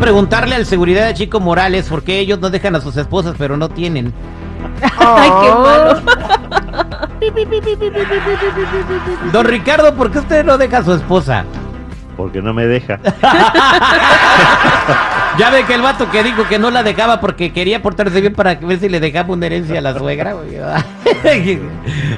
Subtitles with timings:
[0.00, 3.56] Preguntarle al seguridad de Chico Morales por qué ellos no dejan a sus esposas, pero
[3.56, 4.12] no tienen.
[4.98, 6.00] Ay, qué malo.
[9.32, 11.44] Don Ricardo, ¿por qué usted no deja a su esposa?
[12.16, 12.98] Porque no me deja.
[15.38, 18.34] Ya ve que el vato que dijo que no la dejaba porque quería portarse bien
[18.34, 20.32] para ver si le dejaba una herencia a la suegra.
[20.34, 20.58] güey.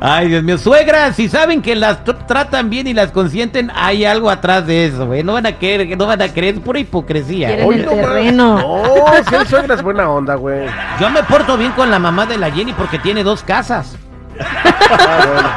[0.00, 0.56] Ay, Dios mío.
[0.58, 4.86] Suegra, si saben que las tr- tratan bien y las consienten, hay algo atrás de
[4.86, 5.22] eso, güey.
[5.22, 7.58] No van a creer, no van a creer, es pura hipocresía.
[7.64, 8.58] Oye, el no, terreno.
[8.58, 10.66] No, si el suegra es buena onda, güey.
[10.98, 13.96] Yo me porto bien con la mamá de la Jenny porque tiene dos casas.
[14.40, 15.48] Ah, bueno.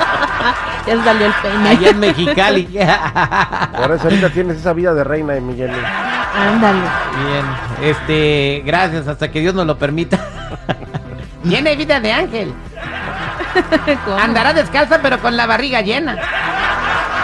[1.00, 1.69] Ya salió el peine.
[1.69, 2.64] Allá en Mexicali.
[3.78, 5.72] Por eso ahorita tienes esa vida de reina de Miguel.
[6.36, 6.80] Ándale.
[7.25, 7.45] Bien,
[7.89, 10.19] este, gracias, hasta que Dios nos lo permita.
[11.44, 12.53] Tiene vida de ángel.
[14.05, 14.17] ¿Cómo?
[14.17, 16.17] Andará descalza pero con la barriga llena.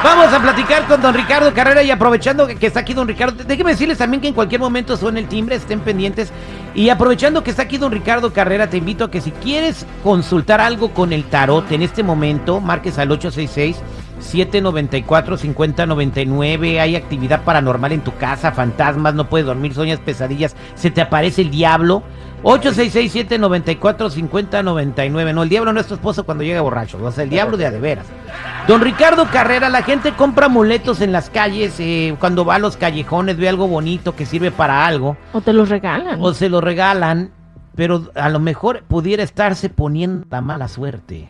[0.04, 3.44] Vamos a platicar con don Ricardo Carrera y aprovechando que que está aquí don Ricardo,
[3.44, 6.32] déjenme decirles también que en cualquier momento suene el timbre, estén pendientes.
[6.73, 10.59] Y aprovechando que está aquí don Ricardo Carrera, te invito a que si quieres consultar
[10.59, 13.78] algo con el tarot en este momento, marques al 866
[14.22, 16.80] 794 5099.
[16.80, 21.41] Hay actividad paranormal en tu casa, fantasmas, no puedes dormir, sueñas pesadillas, se te aparece
[21.41, 22.03] el diablo.
[22.44, 25.33] 866-794-5099.
[25.33, 26.97] No, el diablo no es tu esposo cuando llega borracho.
[27.03, 28.05] O sea, el diablo de a de veras.
[28.67, 31.75] Don Ricardo Carrera, la gente compra amuletos en las calles.
[31.80, 35.17] eh, cuando va a los callejones, ve algo bonito que sirve para algo.
[35.33, 36.20] O te los regalan.
[36.21, 37.31] O se lo regalan.
[37.76, 41.30] Pero a lo mejor pudiera estarse poniendo la mala suerte.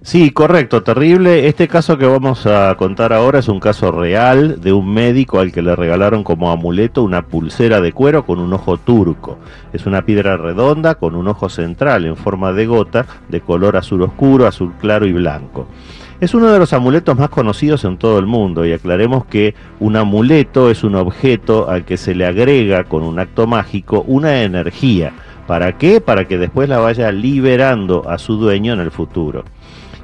[0.00, 1.48] Sí, correcto, terrible.
[1.48, 5.50] Este caso que vamos a contar ahora es un caso real de un médico al
[5.50, 9.38] que le regalaron como amuleto una pulsera de cuero con un ojo turco.
[9.72, 14.02] Es una piedra redonda con un ojo central en forma de gota de color azul
[14.02, 15.66] oscuro, azul claro y blanco.
[16.20, 19.96] Es uno de los amuletos más conocidos en todo el mundo y aclaremos que un
[19.96, 25.12] amuleto es un objeto al que se le agrega con un acto mágico una energía.
[25.48, 26.00] ¿Para qué?
[26.00, 29.44] Para que después la vaya liberando a su dueño en el futuro.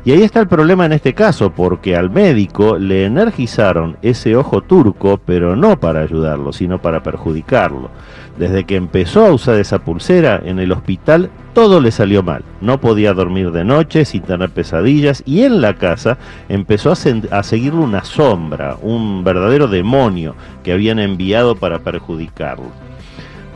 [0.06, 4.60] Y ahí está el problema en este caso, porque al médico le energizaron ese ojo
[4.60, 7.88] turco, pero no para ayudarlo, sino para perjudicarlo.
[8.36, 12.44] Desde que empezó a usar esa pulsera en el hospital, todo le salió mal.
[12.60, 16.18] No podía dormir de noche sin tener pesadillas y en la casa
[16.50, 22.66] empezó a, seguirle una sombra, un verdadero demonio que habían enviado para perjudicarlo.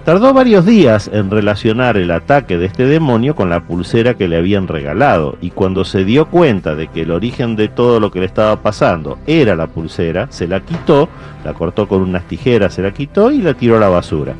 [0.08, 4.38] Tardó varios días en relacionar el ataque de este demonio con la pulsera que le
[4.38, 8.20] habían regalado y cuando se dio cuenta de que el origen de todo lo que
[8.20, 11.10] le estaba pasando era la pulsera, se la quitó,
[11.44, 14.32] la cortó con unas tijeras, se la quitó y la tiró a la basura.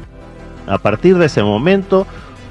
[0.66, 2.06] A partir de ese momento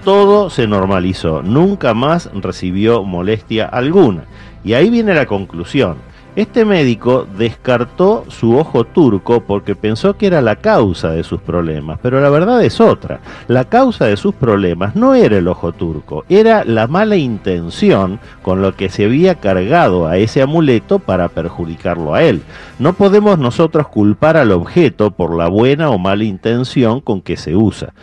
[0.05, 4.25] todo se normalizó, nunca más recibió molestia alguna.
[4.63, 5.95] Y ahí viene la conclusión.
[6.37, 11.97] Este médico descartó su ojo turco porque pensó que era la causa de sus problemas,
[12.03, 13.21] pero la verdad es otra.
[13.47, 18.61] La causa de sus problemas no era el ojo turco, era la mala intención con
[18.61, 22.43] lo que se había cargado a ese amuleto para perjudicarlo a él.
[22.77, 27.55] No podemos nosotros culpar al objeto por la buena o mala intención con que se
[27.55, 27.93] usa.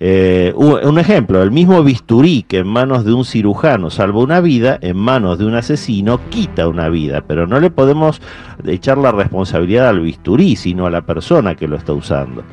[0.00, 4.78] Eh, un ejemplo, el mismo bisturí que en manos de un cirujano salva una vida,
[4.80, 8.22] en manos de un asesino quita una vida, pero no le podemos
[8.64, 12.44] echar la responsabilidad al bisturí, sino a la persona que lo está usando.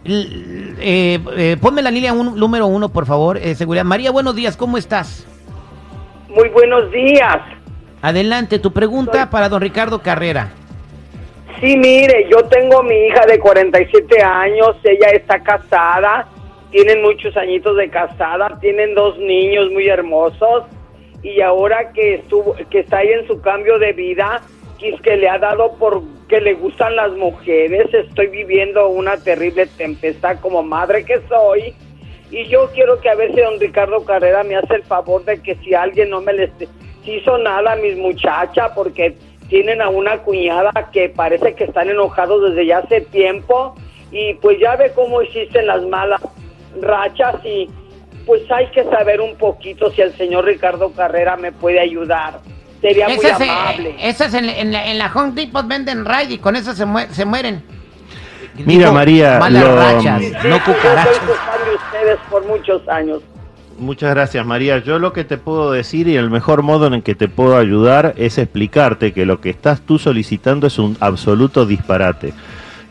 [0.08, 3.38] eh, eh, ponme la línea un- número uno, por favor.
[3.38, 3.84] eh, seguridad.
[3.84, 5.26] María, buenos días, ¿cómo estás?
[6.36, 7.38] Muy buenos días.
[8.02, 10.52] Adelante, tu pregunta Soy- para don Ricardo Carrera.
[11.60, 16.28] Sí, mire, yo tengo mi hija de 47 años, ella está casada,
[16.70, 20.64] tienen muchos añitos de casada, tienen dos niños muy hermosos
[21.22, 24.42] y ahora que estuvo que está ahí en su cambio de vida,
[25.02, 27.86] que le ha dado por que le gustan las mujeres.
[27.94, 31.74] Estoy viviendo una terrible tempestad como madre que soy.
[32.30, 35.40] Y yo quiero que a ver si don Ricardo Carrera me hace el favor de
[35.40, 36.50] que si alguien no me les
[37.04, 39.16] hizo nada a mis muchachas, porque
[39.48, 43.74] tienen a una cuñada que parece que están enojados desde ya hace tiempo.
[44.10, 46.20] Y pues ya ve cómo existen las malas
[46.80, 47.68] rachas y
[48.26, 52.40] pues hay que saber un poquito si el señor Ricardo Carrera me puede ayudar.
[52.80, 53.94] Sería muy Esas, eh, amable.
[54.00, 57.08] esas en, en la, en la Home Depot venden raid y con eso se, mue-
[57.08, 57.62] se mueren.
[58.64, 61.16] Mira, María, Malas lo- rachas, Sí, no cucarachas.
[61.16, 63.20] su fan de ustedes por muchos años.
[63.78, 64.78] Muchas gracias María.
[64.78, 67.58] Yo lo que te puedo decir y el mejor modo en el que te puedo
[67.58, 72.32] ayudar es explicarte que lo que estás tú solicitando es un absoluto disparate.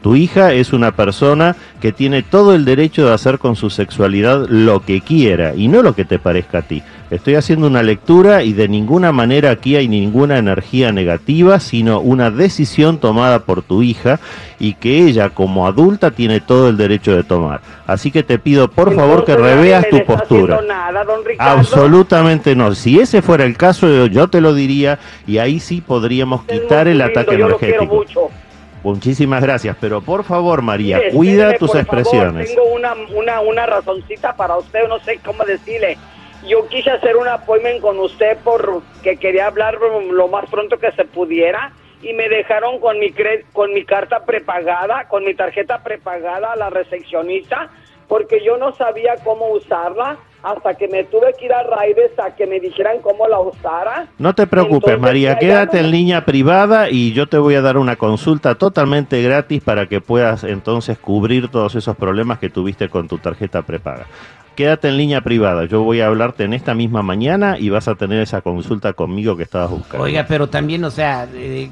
[0.06, 4.46] Tu hija es una persona que tiene todo el derecho de hacer con su sexualidad
[4.50, 6.84] lo que quiera y no lo que te parezca a ti.
[7.10, 12.30] Estoy haciendo una lectura y de ninguna manera aquí hay ninguna energía negativa, sino una
[12.30, 14.20] decisión tomada por tu hija
[14.60, 17.62] y que ella como adulta tiene todo el derecho de tomar.
[17.88, 20.62] Así que te pido por favor que reveas tu postura.
[20.68, 21.22] nada, don.
[21.40, 22.76] Absolutamente no.
[22.76, 26.88] Si ese fuera el caso, yo, te lo diría y ahí sí podríamos es quitar
[26.88, 28.06] el lindo, ataque energético.
[28.86, 32.54] Muchísimas gracias, pero por favor, María, cuida tus por expresiones.
[32.54, 35.98] Favor, tengo una, una, una razoncita para usted, no sé cómo decirle.
[36.48, 39.80] Yo quise hacer un appointment con usted porque quería hablar
[40.12, 41.74] lo más pronto que se pudiera
[42.04, 46.56] y me dejaron con mi cre- con mi carta prepagada, con mi tarjeta prepagada a
[46.56, 47.72] la recepcionista
[48.08, 52.36] porque yo no sabía cómo usarla hasta que me tuve que ir a Raides a
[52.36, 54.08] que me dijeran cómo la usara.
[54.20, 57.62] No te preocupes, Entonces, María, quédate no- en línea privada y yo te voy a
[57.62, 62.90] dar una consulta totalmente gratis para que puedas entonces cubrir todos esos problemas que tuviste
[62.90, 64.06] con tu tarjeta prepaga.
[64.56, 67.96] Quédate en línea privada, yo voy a hablarte en esta misma mañana y vas a
[67.96, 70.04] tener esa consulta conmigo que estabas buscando.
[70.06, 71.70] Oiga, pero también, o sea, eh,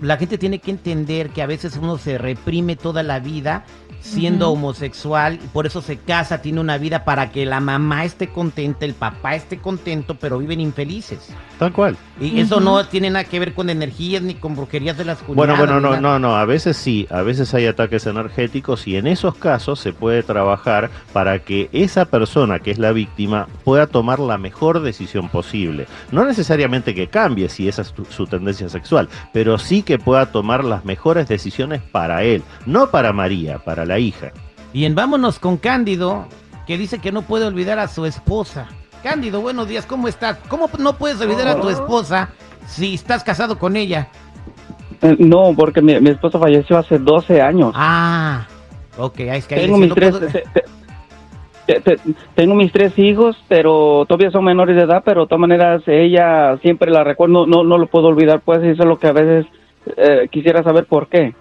[0.00, 3.64] la gente tiene que entender que a veces uno se reprime toda la vida
[4.00, 8.28] siendo homosexual, y por eso se casa, tiene una vida para que la mamá esté
[8.28, 11.28] contenta, el papá esté contento, pero viven infelices.
[11.58, 11.96] Tal cual.
[12.20, 15.36] Y eso no tiene nada que ver con energías ni con brujerías de las cuñadas.
[15.36, 19.06] Bueno, bueno, no, no, no, a veces sí, a veces hay ataques energéticos y en
[19.06, 24.20] esos casos se puede trabajar para que esa persona que es la víctima pueda tomar
[24.20, 25.86] la mejor decisión posible.
[26.12, 30.32] No necesariamente que cambie si esa es tu- su tendencia sexual, pero sí que pueda
[30.32, 34.30] tomar las mejores decisiones para él, no para María, para la hija.
[34.72, 36.26] Bien, vámonos con Cándido,
[36.66, 38.68] que dice que no puede olvidar a su esposa.
[39.02, 40.38] Cándido, buenos días, ¿cómo estás?
[40.48, 42.28] ¿Cómo no puedes olvidar a tu esposa
[42.66, 44.06] si estás casado con ella?
[45.02, 47.72] Eh, No, porque mi, mi esposo falleció hace 12 años.
[47.74, 48.46] Ah,
[48.96, 50.44] ok, es que ahí tengo mis no tres puedo- te-
[51.66, 55.26] te- te- te- tengo mis tres hijos, pero todavía son menores de edad, pero de
[55.28, 58.88] todas maneras ella siempre la recuerdo, no, no, no lo puedo olvidar, pues eso es
[58.88, 59.46] lo que a veces
[59.96, 61.34] eh, quisiera saber por qué.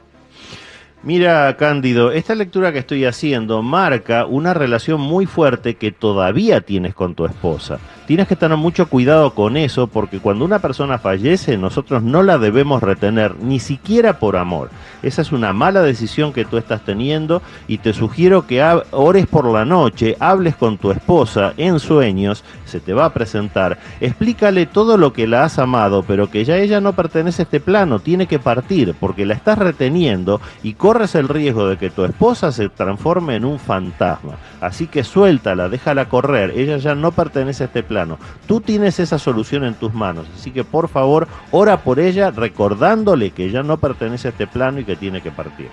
[1.01, 6.93] Mira, Cándido, esta lectura que estoy haciendo marca una relación muy fuerte que todavía tienes
[6.93, 7.79] con tu esposa.
[8.09, 12.39] Tienes que tener mucho cuidado con eso porque cuando una persona fallece nosotros no la
[12.39, 14.71] debemos retener, ni siquiera por amor.
[15.03, 19.45] Esa es una mala decisión que tú estás teniendo y te sugiero que ores por
[19.45, 24.97] la noche, hables con tu esposa en sueños, se te va a presentar, explícale todo
[24.97, 28.25] lo que la has amado, pero que ya ella no pertenece a este plano, tiene
[28.25, 32.69] que partir porque la estás reteniendo y corres el riesgo de que tu esposa se
[32.69, 34.37] transforme en un fantasma.
[34.61, 37.98] Así que suéltala, déjala correr, ella ya no pertenece a este plano.
[38.47, 43.31] Tú tienes esa solución en tus manos, así que por favor, ora por ella recordándole
[43.31, 45.69] que ya no pertenece a este plano y que tiene que partir.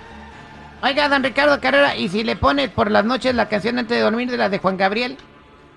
[0.83, 4.03] Oiga, don Ricardo Carrera, ¿y si le pones por las noches la canción antes de
[4.03, 5.17] dormir de la de Juan Gabriel?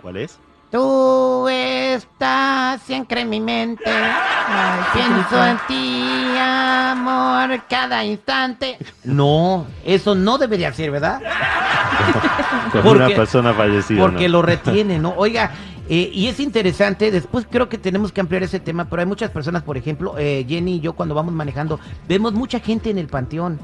[0.02, 0.38] ¿Cuál es?
[0.71, 3.83] Tú estás siempre en mi mente.
[3.87, 8.78] Ay, Pienso en ti, amor, cada instante.
[9.02, 11.21] No, eso no debería ser, ¿verdad?
[12.73, 14.00] Con Porque- una persona fallecida.
[14.00, 14.33] Porque ¿no?
[14.35, 15.12] lo retiene, ¿no?
[15.16, 15.50] Oiga,
[15.92, 19.32] eh, y es interesante, después creo que tenemos que ampliar ese tema, pero hay muchas
[19.32, 23.09] personas, por ejemplo, eh, Jenny y yo cuando vamos manejando, vemos mucha gente en el
[23.09, 23.59] panteón.